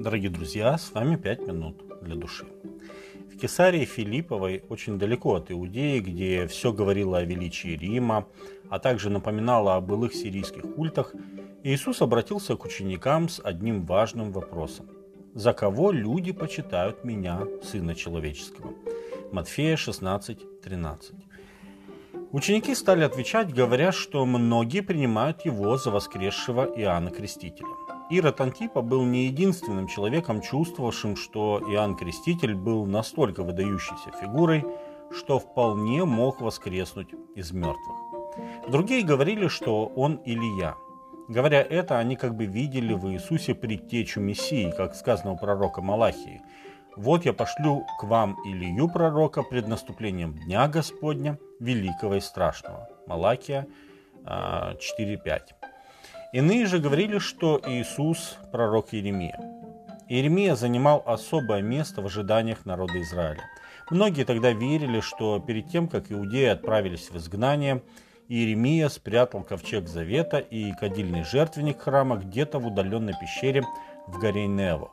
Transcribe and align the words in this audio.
Дорогие 0.00 0.30
друзья, 0.30 0.78
с 0.78 0.92
вами 0.92 1.16
«Пять 1.16 1.46
минут 1.46 1.76
для 2.00 2.14
души». 2.14 2.46
В 3.30 3.36
Кесарии 3.36 3.84
Филипповой, 3.84 4.64
очень 4.70 4.98
далеко 4.98 5.34
от 5.34 5.52
Иудеи, 5.52 6.00
где 6.00 6.46
все 6.46 6.72
говорило 6.72 7.18
о 7.18 7.24
величии 7.24 7.76
Рима, 7.76 8.26
а 8.70 8.78
также 8.78 9.10
напоминало 9.10 9.76
о 9.76 9.82
былых 9.82 10.14
сирийских 10.14 10.74
культах, 10.74 11.14
Иисус 11.64 12.00
обратился 12.00 12.56
к 12.56 12.64
ученикам 12.64 13.28
с 13.28 13.42
одним 13.44 13.84
важным 13.84 14.32
вопросом. 14.32 14.88
«За 15.34 15.52
кого 15.52 15.90
люди 15.90 16.32
почитают 16.32 17.04
меня, 17.04 17.42
Сына 17.62 17.94
Человеческого?» 17.94 18.72
Матфея 19.32 19.76
16, 19.76 20.62
13. 20.62 21.12
Ученики 22.32 22.74
стали 22.74 23.04
отвечать, 23.04 23.52
говоря, 23.52 23.92
что 23.92 24.24
многие 24.24 24.80
принимают 24.80 25.44
его 25.44 25.76
за 25.76 25.90
воскресшего 25.90 26.64
Иоанна 26.74 27.10
Крестителя. 27.10 27.99
Ирод 28.10 28.40
Антипа 28.40 28.82
был 28.82 29.04
не 29.04 29.26
единственным 29.26 29.86
человеком, 29.86 30.40
чувствовавшим, 30.40 31.14
что 31.14 31.62
Иоанн 31.68 31.94
Креститель 31.96 32.54
был 32.54 32.84
настолько 32.84 33.44
выдающейся 33.44 34.10
фигурой, 34.20 34.64
что 35.12 35.38
вполне 35.38 36.04
мог 36.04 36.40
воскреснуть 36.40 37.14
из 37.36 37.52
мертвых. 37.52 37.96
Другие 38.68 39.04
говорили, 39.04 39.46
что 39.46 39.86
он 39.86 40.20
Илья. 40.24 40.74
Говоря 41.28 41.62
это, 41.62 41.98
они 41.98 42.16
как 42.16 42.34
бы 42.34 42.46
видели 42.46 42.94
в 42.94 43.08
Иисусе 43.12 43.54
предтечу 43.54 44.20
Мессии, 44.20 44.72
как 44.76 44.96
сказано 44.96 45.32
у 45.32 45.38
пророка 45.38 45.80
Малахии. 45.80 46.42
«Вот 46.96 47.24
я 47.24 47.32
пошлю 47.32 47.84
к 48.00 48.02
вам 48.02 48.36
Илью 48.44 48.88
пророка 48.88 49.44
пред 49.44 49.68
наступлением 49.68 50.34
Дня 50.34 50.66
Господня, 50.66 51.38
великого 51.60 52.16
и 52.16 52.20
страшного». 52.20 52.88
Малахия 53.06 53.68
4.5. 54.24 55.40
Иные 56.32 56.66
же 56.66 56.78
говорили, 56.78 57.18
что 57.18 57.60
Иисус– 57.66 58.38
пророк 58.52 58.94
Иеремия. 58.94 59.36
Иеремия 60.08 60.54
занимал 60.54 61.02
особое 61.04 61.60
место 61.60 62.02
в 62.02 62.06
ожиданиях 62.06 62.64
народа 62.64 63.02
Израиля. 63.02 63.42
Многие 63.90 64.22
тогда 64.24 64.52
верили, 64.52 65.00
что 65.00 65.40
перед 65.40 65.68
тем, 65.70 65.88
как 65.88 66.12
иудеи 66.12 66.46
отправились 66.46 67.10
в 67.10 67.16
изгнание, 67.16 67.82
Иеремия 68.28 68.88
спрятал 68.88 69.42
ковчег 69.42 69.88
Завета 69.88 70.38
и 70.38 70.72
кадильный 70.74 71.24
жертвенник 71.24 71.80
храма 71.80 72.16
где-то 72.18 72.60
в 72.60 72.66
удаленной 72.68 73.14
пещере 73.20 73.64
в 74.06 74.20
горе 74.20 74.46
Нево. 74.46 74.92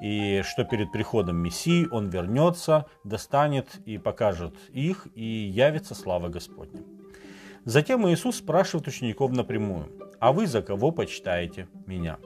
И 0.00 0.42
что 0.42 0.62
перед 0.62 0.92
приходом 0.92 1.38
Мессии 1.38 1.88
он 1.90 2.10
вернется, 2.10 2.86
достанет 3.02 3.74
и 3.86 3.98
покажет 3.98 4.54
их, 4.72 5.08
и 5.16 5.24
явится 5.24 5.96
слава 5.96 6.28
Господня. 6.28 6.80
Затем 7.66 8.08
Иисус 8.08 8.36
спрашивает 8.36 8.86
учеников 8.86 9.32
напрямую, 9.32 9.88
«А 10.20 10.32
вы 10.32 10.46
за 10.46 10.62
кого 10.62 10.92
почитаете 10.92 11.66
меня?» 11.84 12.18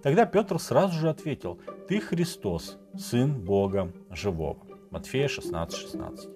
Тогда 0.00 0.26
Петр 0.26 0.60
сразу 0.60 0.96
же 0.96 1.10
ответил, 1.10 1.58
«Ты 1.88 1.98
Христос, 1.98 2.78
Сын 2.96 3.34
Бога 3.34 3.92
Живого». 4.10 4.64
Матфея 4.92 5.26
16, 5.26 5.76
16. 5.76 6.28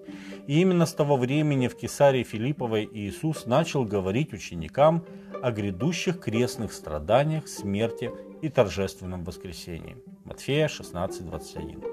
И 0.49 0.61
именно 0.61 0.87
с 0.87 0.93
того 0.93 1.17
времени 1.17 1.69
в 1.69 1.77
Кесарии 1.77 2.25
Филипповой 2.25 2.91
Иисус 2.93 3.47
начал 3.47 3.85
говорить 3.85 4.33
ученикам 4.33 5.05
о 5.41 5.53
грядущих 5.53 6.19
крестных 6.19 6.73
страданиях, 6.73 7.47
смерти 7.47 8.11
и 8.43 8.49
торжественном 8.49 9.23
воскресении. 9.23 9.97
Матфея 10.25 10.67
16, 10.67 11.25
21. 11.25 11.90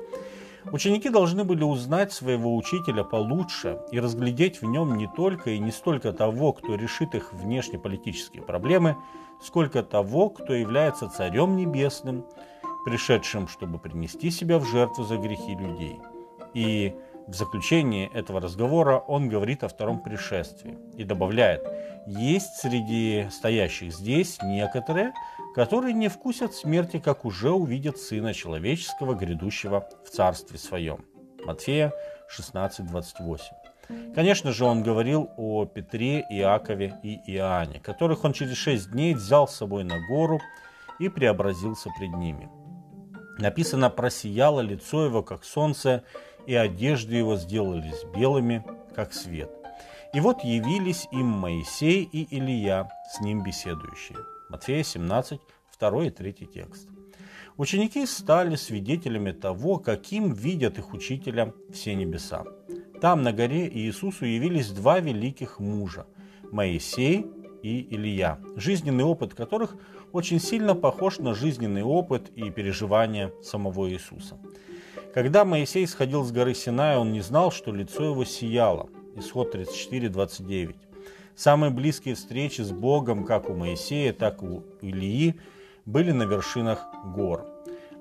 Ученики 0.71 1.09
должны 1.09 1.43
были 1.43 1.63
узнать 1.63 2.11
своего 2.11 2.55
учителя 2.55 3.03
получше 3.03 3.79
и 3.91 3.99
разглядеть 3.99 4.61
в 4.61 4.65
нем 4.65 4.97
не 4.97 5.07
только 5.07 5.51
и 5.51 5.59
не 5.59 5.71
столько 5.71 6.11
того, 6.11 6.53
кто 6.53 6.75
решит 6.75 7.15
их 7.15 7.33
внешнеполитические 7.33 8.43
проблемы, 8.43 8.97
сколько 9.41 9.83
того, 9.83 10.29
кто 10.29 10.53
является 10.53 11.09
Царем 11.09 11.55
Небесным, 11.55 12.25
пришедшим, 12.85 13.47
чтобы 13.47 13.79
принести 13.79 14.29
себя 14.29 14.59
в 14.59 14.65
жертву 14.65 15.03
за 15.03 15.17
грехи 15.17 15.55
людей. 15.55 15.99
И 16.53 16.95
в 17.27 17.33
заключении 17.33 18.09
этого 18.13 18.39
разговора 18.39 18.97
он 18.97 19.27
говорит 19.27 19.63
о 19.63 19.67
втором 19.67 20.01
пришествии 20.01 20.77
и 20.95 21.03
добавляет, 21.03 21.61
есть 22.05 22.55
среди 22.55 23.27
стоящих 23.29 23.93
здесь 23.93 24.37
некоторые, 24.41 25.13
которые 25.53 25.93
не 25.93 26.07
вкусят 26.07 26.53
смерти, 26.53 26.99
как 26.99 27.25
уже 27.25 27.51
увидят 27.51 27.97
Сына 27.97 28.33
Человеческого, 28.33 29.13
грядущего 29.13 29.89
в 30.05 30.09
Царстве 30.09 30.57
Своем. 30.57 31.05
Матфея 31.43 31.91
16:28. 32.29 33.39
Конечно 34.15 34.51
же, 34.51 34.65
он 34.65 34.83
говорил 34.83 35.29
о 35.37 35.65
Петре, 35.65 36.25
Иакове 36.29 36.99
и 37.03 37.19
Иоанне, 37.33 37.79
которых 37.79 38.23
он 38.23 38.33
через 38.33 38.55
шесть 38.55 38.91
дней 38.91 39.13
взял 39.13 39.47
с 39.47 39.55
собой 39.55 39.83
на 39.83 39.97
гору 40.07 40.39
и 40.99 41.09
преобразился 41.09 41.89
пред 41.97 42.11
ними. 42.15 42.49
Написано, 43.37 43.89
просияло 43.89 44.61
лицо 44.61 45.05
его, 45.05 45.23
как 45.23 45.43
солнце, 45.43 46.03
и 46.47 46.55
одежды 46.55 47.17
его 47.17 47.35
сделались 47.35 48.03
белыми, 48.15 48.63
как 48.95 49.13
свет. 49.13 49.51
И 50.13 50.19
вот 50.19 50.43
явились 50.43 51.07
им 51.11 51.27
Моисей 51.27 52.03
и 52.03 52.23
Илия, 52.35 52.89
с 53.11 53.21
ним 53.21 53.43
беседующие. 53.43 54.17
Матфея 54.49 54.81
17, 54.83 55.39
2 55.79 56.05
и 56.05 56.09
3 56.09 56.33
текст. 56.33 56.87
Ученики 57.57 58.05
стали 58.05 58.55
свидетелями 58.55 59.31
того, 59.31 59.77
каким 59.77 60.33
видят 60.33 60.79
их 60.79 60.93
учителя 60.93 61.53
все 61.73 61.95
небеса. 61.95 62.45
Там, 63.01 63.23
на 63.23 63.33
горе, 63.33 63.69
Иисусу 63.69 64.25
явились 64.25 64.71
два 64.71 64.99
великих 64.99 65.59
мужа– 65.59 66.07
Моисей 66.51 67.25
и 67.61 67.87
Илья, 67.93 68.39
жизненный 68.55 69.03
опыт 69.03 69.33
которых 69.33 69.75
очень 70.13 70.39
сильно 70.39 70.75
похож 70.75 71.19
на 71.19 71.33
жизненный 71.33 71.83
опыт 71.83 72.29
и 72.35 72.49
переживания 72.49 73.31
самого 73.43 73.89
Иисуса. 73.91 74.37
Когда 75.17 75.45
Моисей 75.45 75.87
сходил 75.87 76.23
с 76.23 76.31
горы 76.31 76.53
Синая, 76.53 76.99
он 76.99 77.11
не 77.11 77.21
знал, 77.21 77.51
что 77.51 77.71
лицо 77.71 78.03
его 78.03 78.23
сияло. 78.23 78.87
Исход 79.15 79.51
34, 79.51 80.09
29. 80.09 80.75
Самые 81.35 81.71
близкие 81.71 82.13
встречи 82.13 82.61
с 82.61 82.69
Богом, 82.69 83.25
как 83.25 83.49
у 83.49 83.55
Моисея, 83.55 84.13
так 84.13 84.43
и 84.43 84.45
у 84.45 84.63
Илии, 84.79 85.39
были 85.87 86.11
на 86.11 86.21
вершинах 86.21 86.85
гор. 87.15 87.47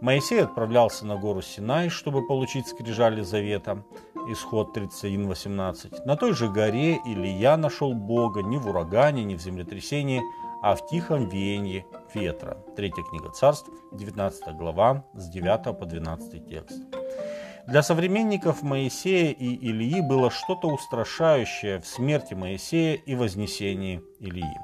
Моисей 0.02 0.42
отправлялся 0.42 1.06
на 1.06 1.16
гору 1.16 1.40
Синай, 1.40 1.88
чтобы 1.88 2.26
получить 2.26 2.68
скрижали 2.68 3.22
завета. 3.22 3.82
Исход 4.28 4.76
31.18. 4.76 6.04
На 6.04 6.16
той 6.16 6.34
же 6.34 6.50
горе 6.50 7.00
Илья 7.06 7.56
нашел 7.56 7.94
Бога 7.94 8.42
не 8.42 8.58
в 8.58 8.68
урагане, 8.68 9.24
не 9.24 9.36
в 9.36 9.40
землетрясении, 9.40 10.20
а 10.62 10.76
в 10.76 10.86
тихом 10.86 11.30
веянии 11.30 11.86
ветра. 12.12 12.58
Третья 12.76 13.02
книга 13.04 13.30
царств, 13.30 13.70
19 13.92 14.54
глава, 14.54 15.06
с 15.14 15.30
9 15.30 15.78
по 15.78 15.86
12 15.86 16.46
текст. 16.46 17.05
Для 17.66 17.82
современников 17.82 18.62
Моисея 18.62 19.32
и 19.32 19.54
Илии 19.54 20.00
было 20.00 20.30
что-то 20.30 20.68
устрашающее 20.68 21.80
в 21.80 21.86
смерти 21.86 22.32
Моисея 22.32 22.94
и 22.94 23.16
вознесении 23.16 24.00
Илии. 24.20 24.60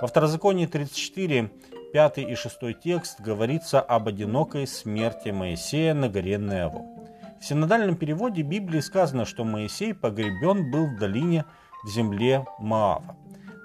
Во 0.00 0.06
Второзаконии 0.06 0.66
34, 0.66 1.50
5 1.92 2.18
и 2.18 2.34
6 2.36 2.80
текст 2.80 3.20
говорится 3.20 3.80
об 3.80 4.06
одинокой 4.06 4.68
смерти 4.68 5.30
Моисея 5.30 5.92
на 5.92 6.08
горе 6.08 6.38
Нево. 6.38 6.84
В 7.40 7.44
синодальном 7.44 7.96
переводе 7.96 8.42
Библии 8.42 8.78
сказано, 8.78 9.24
что 9.24 9.42
Моисей 9.42 9.92
погребен 9.92 10.70
был 10.70 10.86
в 10.86 10.98
долине 11.00 11.46
в 11.82 11.88
земле 11.88 12.46
Маава. 12.60 13.16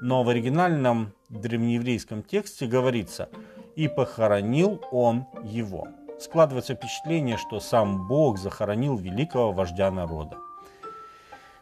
Но 0.02 0.24
в 0.24 0.30
оригинальном 0.30 1.14
древнееврейском 1.30 2.24
тексте 2.24 2.66
говорится 2.66 3.30
«и 3.76 3.88
похоронил 3.88 4.82
он 4.92 5.28
его» 5.44 5.88
складывается 6.22 6.76
впечатление, 6.76 7.38
что 7.38 7.60
сам 7.60 8.08
Бог 8.08 8.38
захоронил 8.38 8.98
великого 8.98 9.52
вождя 9.52 9.92
народа. 9.92 10.38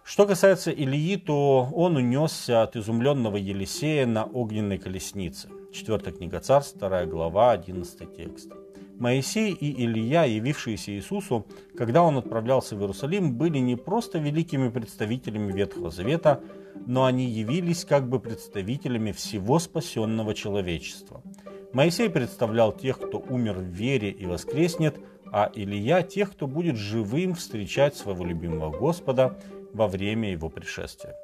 Что 0.03 0.25
касается 0.25 0.71
Ильи, 0.71 1.17
то 1.17 1.69
он 1.73 1.95
унесся 1.95 2.63
от 2.63 2.75
изумленного 2.75 3.37
Елисея 3.37 4.05
на 4.05 4.23
огненной 4.23 4.79
колеснице. 4.79 5.49
Четвертая 5.71 6.13
книга 6.13 6.39
Царств, 6.39 6.75
вторая 6.75 7.05
глава, 7.05 7.51
11 7.51 8.15
текст. 8.15 8.51
Моисей 8.97 9.53
и 9.53 9.85
Илья, 9.85 10.25
явившиеся 10.25 10.91
Иисусу, 10.91 11.45
когда 11.77 12.01
он 12.01 12.17
отправлялся 12.17 12.75
в 12.75 12.81
Иерусалим, 12.81 13.37
были 13.37 13.59
не 13.59 13.75
просто 13.75 14.17
великими 14.17 14.69
представителями 14.69 15.53
Ветхого 15.53 15.89
Завета, 15.89 16.41
но 16.85 17.05
они 17.05 17.25
явились 17.25 17.85
как 17.85 18.09
бы 18.09 18.19
представителями 18.19 19.11
всего 19.11 19.59
спасенного 19.59 20.33
человечества– 20.33 21.21
Моисей 21.71 22.09
представлял 22.09 22.71
тех, 22.71 22.97
кто 22.97 23.19
умер 23.19 23.53
в 23.53 23.63
вере 23.63 24.09
и 24.09 24.25
воскреснет, 24.25 24.99
а 25.31 25.51
Илья– 25.53 26.01
тех, 26.03 26.31
кто 26.31 26.47
будет 26.47 26.77
живым 26.77 27.35
встречать 27.35 27.95
своего 27.95 28.25
любимого 28.25 28.75
Господа 28.75 29.39
во 29.73 29.87
время 29.87 30.31
его 30.31 30.49
пришествия. 30.49 31.15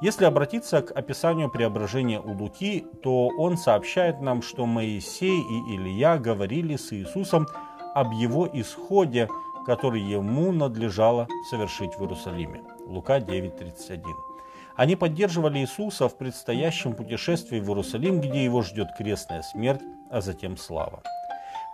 Если 0.00 0.24
обратиться 0.24 0.82
к 0.82 0.92
описанию 0.92 1.50
преображения 1.50 2.20
у 2.20 2.32
Луки, 2.32 2.86
то 3.02 3.28
он 3.28 3.56
сообщает 3.56 4.20
нам, 4.20 4.42
что 4.42 4.66
Моисей 4.66 5.40
и 5.40 5.76
Илья 5.76 6.18
говорили 6.18 6.76
с 6.76 6.92
Иисусом 6.92 7.48
об 7.94 8.12
его 8.12 8.48
исходе, 8.52 9.28
который 9.66 10.00
ему 10.00 10.52
надлежало 10.52 11.26
совершить 11.50 11.94
в 11.96 12.02
Иерусалиме. 12.02 12.62
Лука 12.86 13.18
9:31. 13.18 14.33
Они 14.76 14.96
поддерживали 14.96 15.60
Иисуса 15.60 16.08
в 16.08 16.18
предстоящем 16.18 16.94
путешествии 16.94 17.60
в 17.60 17.68
Иерусалим, 17.68 18.20
где 18.20 18.42
его 18.44 18.62
ждет 18.62 18.88
крестная 18.98 19.42
смерть, 19.42 19.82
а 20.10 20.20
затем 20.20 20.56
слава. 20.56 21.02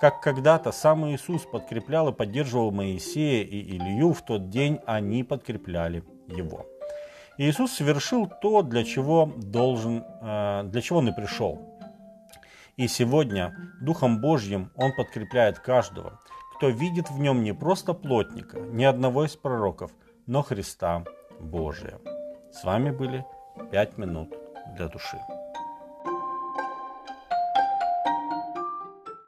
Как 0.00 0.20
когда-то 0.20 0.72
сам 0.72 1.10
Иисус 1.10 1.42
подкреплял 1.42 2.08
и 2.08 2.12
поддерживал 2.12 2.70
Моисея 2.70 3.44
и 3.44 3.76
Илью, 3.76 4.12
в 4.12 4.22
тот 4.22 4.50
день 4.50 4.80
они 4.86 5.24
подкрепляли 5.24 6.04
его. 6.26 6.66
Иисус 7.38 7.72
совершил 7.72 8.26
то, 8.26 8.62
для 8.62 8.84
чего, 8.84 9.32
должен, 9.36 10.04
э, 10.20 10.62
для 10.64 10.80
чего 10.82 10.98
он 10.98 11.08
и 11.08 11.14
пришел. 11.14 11.58
И 12.76 12.86
сегодня 12.88 13.54
Духом 13.80 14.20
Божьим 14.20 14.70
Он 14.74 14.92
подкрепляет 14.94 15.58
каждого, 15.58 16.20
кто 16.56 16.68
видит 16.68 17.10
в 17.10 17.18
нем 17.18 17.42
не 17.42 17.52
просто 17.52 17.92
плотника, 17.92 18.58
ни 18.58 18.84
одного 18.84 19.24
из 19.24 19.36
пророков, 19.36 19.90
но 20.26 20.42
Христа 20.42 21.04
Божия. 21.38 21.98
С 22.52 22.64
вами 22.64 22.90
были 22.90 23.24
«Пять 23.70 23.96
минут 23.96 24.34
для 24.76 24.88
души». 24.88 25.18